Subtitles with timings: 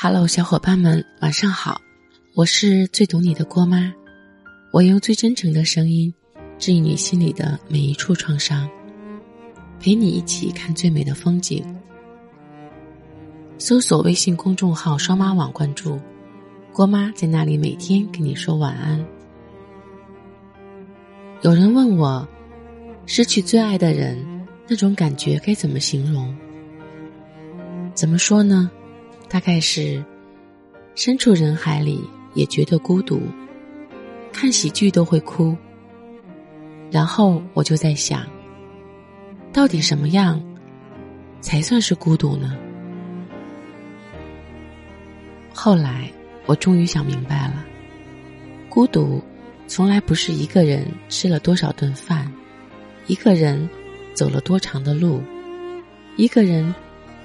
[0.00, 1.80] Hello，小伙伴们，晚上好！
[2.36, 3.92] 我是最懂你的郭妈，
[4.72, 6.14] 我用最真诚的声音
[6.56, 8.70] 治愈你心里的每一处创伤，
[9.80, 11.64] 陪你一起看最美的风景。
[13.58, 15.98] 搜索微信公众号“双妈网”，关注
[16.72, 19.04] 郭妈，在那里每天跟你说晚安。
[21.42, 22.24] 有人问我，
[23.04, 24.16] 失去最爱的人
[24.68, 26.32] 那种感觉该怎么形容？
[27.94, 28.70] 怎么说呢？
[29.28, 30.02] 大概是
[30.94, 32.02] 身处人海里
[32.34, 33.20] 也觉得孤独，
[34.32, 35.56] 看喜剧都会哭。
[36.90, 38.26] 然后我就在想，
[39.52, 40.42] 到底什么样
[41.40, 42.56] 才算是孤独呢？
[45.52, 46.10] 后来
[46.46, 47.64] 我终于想明白了，
[48.68, 49.22] 孤独
[49.66, 52.32] 从来不是一个人吃了多少顿饭，
[53.06, 53.68] 一个人
[54.14, 55.22] 走了多长的路，
[56.16, 56.74] 一个人。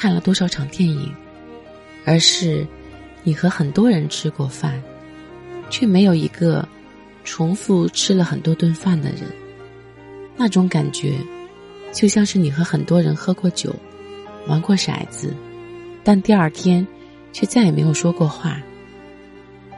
[0.00, 1.12] 看了多少场电影，
[2.08, 2.66] 而是
[3.22, 4.82] 你和很多人吃过饭，
[5.68, 6.66] 却没有一个
[7.22, 9.24] 重复吃了很多顿饭的人。
[10.34, 11.18] 那种感觉，
[11.92, 13.76] 就像是你和很多人喝过酒，
[14.46, 15.36] 玩过骰子，
[16.02, 16.86] 但第二天
[17.30, 18.58] 却再也没有说过话。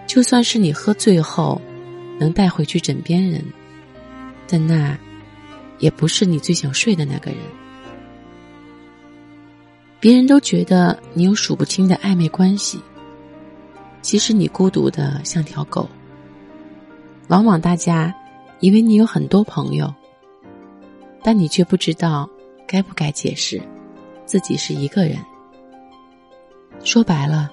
[0.06, 1.60] 就算是你喝醉后
[2.16, 3.44] 能带回去枕边人，
[4.46, 4.96] 但那
[5.80, 7.40] 也不是你最想睡的那个人。
[10.00, 12.80] 别人都觉得你有数不清的暧昧关系，
[14.00, 15.86] 其实你孤独的像条狗。
[17.28, 18.12] 往往大家
[18.60, 19.92] 以为你有很多朋友，
[21.22, 22.28] 但你却不知道
[22.66, 23.60] 该不该解释
[24.24, 25.18] 自己是一个人。
[26.82, 27.50] 说白了，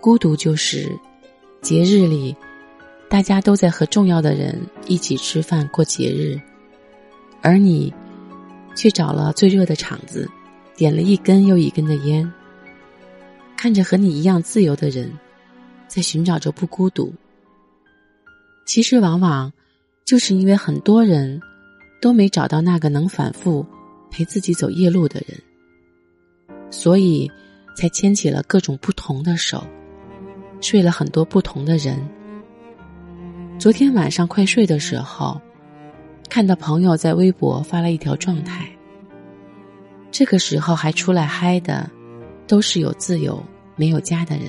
[0.00, 0.90] 孤独就是
[1.62, 2.36] 节日里
[3.08, 6.40] 大家都在和重要的人一起吃饭过节日，
[7.40, 7.94] 而你
[8.74, 10.28] 却找了最热的场子。
[10.78, 12.32] 点了一根又一根的烟，
[13.56, 15.10] 看着和你一样自由的人，
[15.88, 17.12] 在寻找着不孤独。
[18.64, 19.52] 其实，往往
[20.04, 21.42] 就是因为很多人
[22.00, 23.66] 都没找到那个能反复
[24.08, 25.36] 陪自己走夜路的人，
[26.70, 27.28] 所以
[27.76, 29.66] 才牵起了各种不同的手，
[30.60, 31.98] 睡了很多不同的人。
[33.58, 35.40] 昨天晚上快睡的时候，
[36.30, 38.70] 看到朋友在微博发了一条状态。
[40.10, 41.88] 这个时候还出来嗨的，
[42.46, 43.42] 都是有自由
[43.76, 44.46] 没有家的人。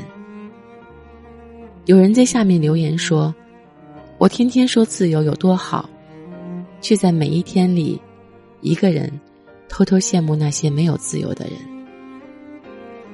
[1.86, 3.34] 有人在下面留言说
[4.18, 5.90] ：“我天天说自由有多好，
[6.82, 8.00] 却在每一天里，
[8.62, 9.12] 一个人
[9.68, 11.54] 偷偷羡慕那些没有自由的人。”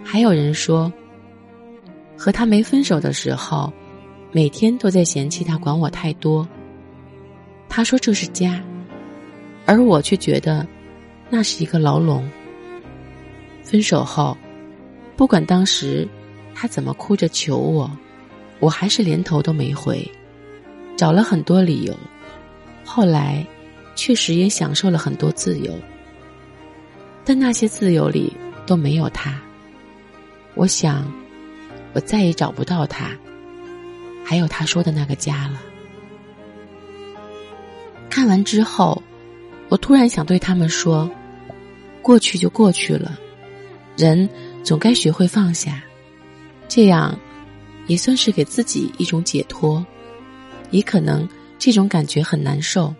[0.03, 0.91] 还有人说
[2.15, 3.73] ：“和他没分手的时候，
[4.31, 6.47] 每天都在嫌弃他管我太多。”
[7.67, 8.61] 他说这是家，
[9.65, 10.65] 而我却觉得。
[11.29, 12.29] 那是一个牢笼。
[13.63, 14.37] 分手后，
[15.15, 16.07] 不管当时
[16.53, 17.89] 他怎么哭着求我，
[18.59, 20.07] 我还是连头都没回，
[20.95, 21.93] 找了很多理由。
[22.83, 23.45] 后来，
[23.95, 25.73] 确实也享受了很多自由，
[27.25, 28.31] 但那些自由里
[28.67, 29.41] 都没有他。
[30.53, 31.11] 我想，
[31.93, 33.09] 我再也找不到他，
[34.23, 35.59] 还有他说的那个家了。
[38.11, 39.01] 看完之后。
[39.69, 41.09] 我突然想对他们说
[42.01, 43.19] ：“过去就过去了，
[43.97, 44.29] 人
[44.63, 45.83] 总该学会放下，
[46.67, 47.17] 这样
[47.87, 49.85] 也算是给自己一种解脱。
[50.71, 51.27] 也可能
[51.57, 52.93] 这种感觉很难受，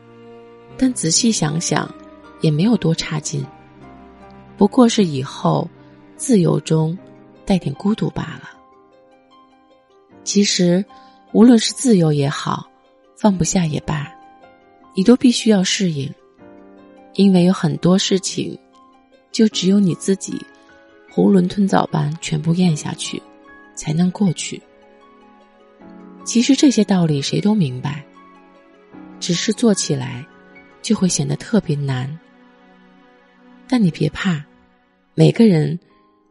[0.78, 1.94] 但仔细想想，
[2.42, 3.46] 也没有多差劲。
[4.58, 5.70] 不过是以后
[6.16, 6.98] 自由中
[7.46, 8.50] 带点孤独罢了。
[10.24, 10.84] 其实，
[11.32, 12.68] 无论是自由也好，
[13.16, 14.12] 放不下也罢，
[14.96, 16.12] 你都必须要适应。”
[17.16, 18.58] 因为有很多事情，
[19.32, 20.34] 就只有你自己
[21.14, 23.22] 囫囵吞枣般全部咽下去，
[23.74, 24.62] 才能过去。
[26.26, 28.06] 其实这些道理谁都明白，
[29.20, 30.26] 只是做起来
[30.82, 32.20] 就会显得特别难。
[33.68, 34.44] 但你别怕，
[35.14, 35.80] 每个人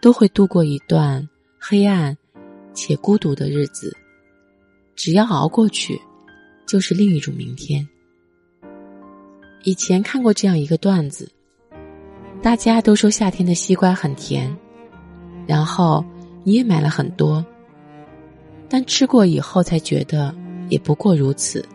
[0.00, 1.26] 都会度过一段
[1.58, 2.16] 黑暗
[2.74, 3.96] 且孤独的日子，
[4.94, 5.98] 只要熬过去，
[6.66, 7.88] 就是另一种明天。
[9.64, 11.26] 以前看过这样一个段子，
[12.42, 14.54] 大家都说夏天的西瓜很甜，
[15.46, 16.04] 然后
[16.42, 17.42] 你也买了很多，
[18.68, 20.34] 但吃过以后才觉得
[20.68, 21.66] 也不过如此。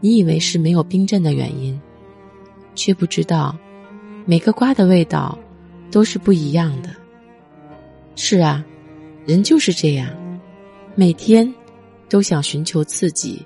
[0.00, 1.80] 你以为是没有冰镇的原因，
[2.74, 3.56] 却不知道
[4.26, 5.38] 每个瓜的味道
[5.90, 6.90] 都是不一样的。
[8.16, 8.62] 是啊，
[9.24, 10.10] 人就是这样，
[10.94, 11.50] 每天
[12.10, 13.40] 都想寻求刺激、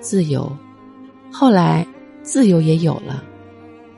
[0.00, 0.50] 自由，
[1.30, 1.86] 后来。
[2.24, 3.22] 自由也有了，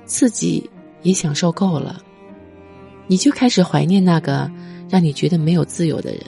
[0.04, 0.68] 刺激
[1.02, 2.02] 也享受够了，
[3.06, 4.50] 你就开始怀念那个
[4.90, 6.20] 让你觉得没有自由的人，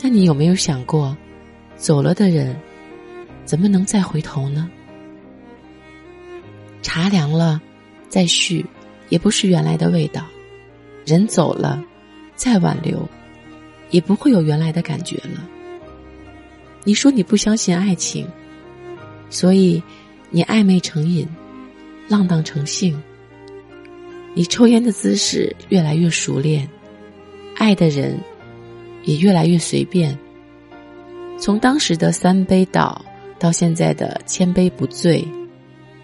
[0.00, 1.16] 但你有没有想过，
[1.76, 2.56] 走了的人，
[3.44, 4.70] 怎么能再回头呢？
[6.80, 7.60] 茶凉了，
[8.08, 8.64] 再续，
[9.08, 10.22] 也不是原来的味道；
[11.04, 11.84] 人走了，
[12.36, 13.04] 再挽留，
[13.90, 15.44] 也不会有原来的感觉了。
[16.84, 18.28] 你说你不相信爱情，
[19.32, 19.82] 所以
[20.30, 21.26] 你暧昧成瘾，
[22.06, 23.02] 浪荡成性。
[24.32, 26.68] 你抽烟的姿势越来越熟练，
[27.56, 28.16] 爱的人。
[29.04, 30.16] 也越来越随便。
[31.36, 33.04] 从当时的三杯倒，
[33.36, 35.26] 到现在的千杯不醉，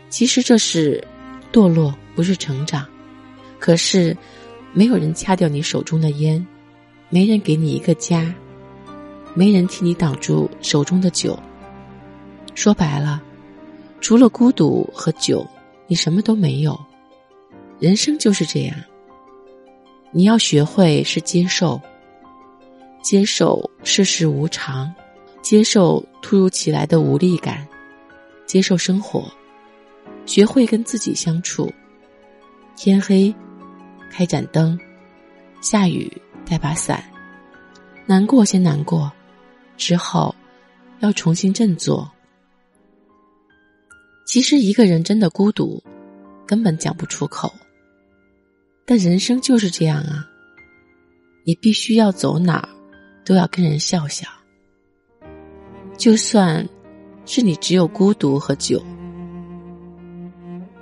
[0.09, 1.01] 其实这是
[1.53, 2.85] 堕落，不是成长。
[3.61, 4.17] 可是，
[4.73, 6.45] 没有人掐掉你手中的烟，
[7.09, 8.35] 没人给你一个家，
[9.33, 11.39] 没人替你挡住手中的酒。
[12.59, 13.23] 说白了，
[14.01, 15.47] 除了孤独和酒，
[15.87, 16.77] 你什么都没有。
[17.79, 18.77] 人生就是这样，
[20.11, 21.81] 你要学会是接受。
[23.01, 24.93] 接受世事无常，
[25.41, 27.65] 接受突如其来的无力感，
[28.45, 29.31] 接受生活，
[30.27, 31.73] 学会跟自己相处。
[32.75, 33.33] 天黑，
[34.11, 34.77] 开盏灯；
[35.61, 36.11] 下雨，
[36.45, 37.05] 带把伞。
[38.05, 39.13] 难过先难过，
[39.77, 40.35] 之后
[40.99, 42.11] 要重新振作。
[44.29, 45.83] 其实一个人真的孤独，
[46.47, 47.51] 根本讲不出口。
[48.85, 50.29] 但人生就是这样啊，
[51.45, 52.69] 你必须要走哪儿。
[53.25, 54.27] 都要跟人笑笑，
[55.99, 56.67] 就算
[57.27, 58.83] 是你只有孤独和酒，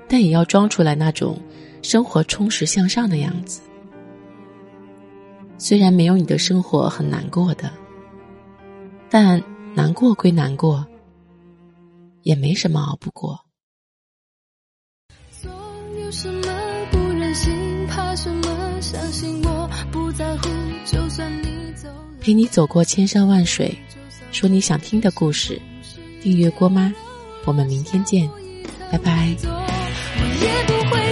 [0.09, 1.41] 但也要装出来那种
[1.83, 3.63] 生活充实向上的样子。
[5.59, 7.73] 虽然没有你的生活很难过的，
[9.09, 9.43] 但
[9.75, 10.87] 难过归难过，
[12.27, 13.39] 也没什么熬不过。
[15.45, 16.43] 有什么
[16.91, 20.49] 不忍心，怕什么，相信我不在乎，
[20.85, 21.89] 就算你走。
[22.21, 23.73] 陪你走过千山万水，
[24.33, 25.63] 说你想听的故事。
[26.21, 26.93] 订阅郭妈，
[27.45, 28.29] 我们明天见，
[28.91, 29.37] 拜拜。
[29.45, 29.55] 我
[30.43, 31.06] 也不会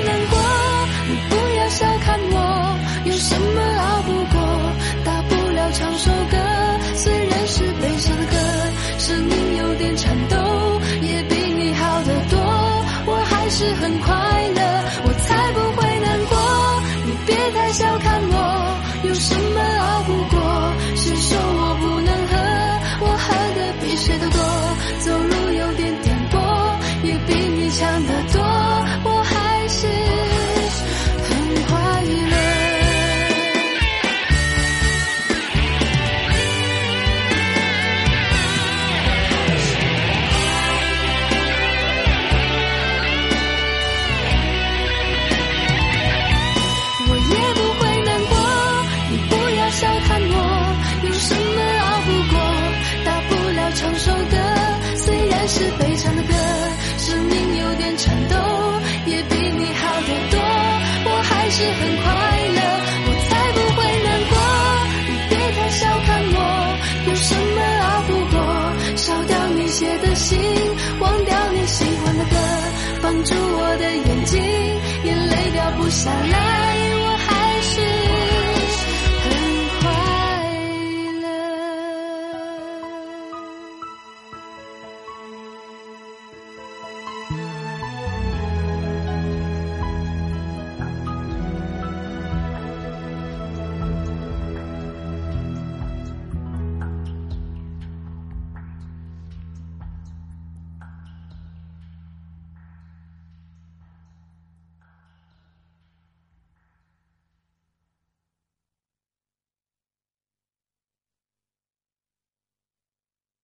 [76.05, 76.74] 下来。